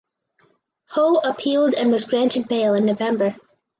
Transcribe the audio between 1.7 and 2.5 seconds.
and was granted